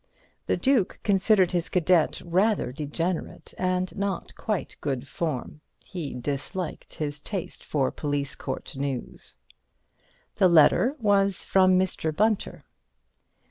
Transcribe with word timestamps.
The 0.47 0.57
Duke 0.57 0.99
considered 1.03 1.51
his 1.51 1.69
cadet 1.69 2.23
rather 2.25 2.71
degenerate, 2.71 3.53
and 3.55 3.95
not 3.95 4.33
quite 4.35 4.75
good 4.81 5.07
form; 5.07 5.61
he 5.85 6.15
disliked 6.15 6.95
his 6.95 7.21
taste 7.21 7.63
for 7.63 7.91
police 7.91 8.33
court 8.33 8.75
news. 8.75 9.35
The 10.37 10.47
letter 10.49 10.95
was 10.97 11.43
from 11.43 11.77
Mr. 11.77 12.11
Bunter. 12.15 12.63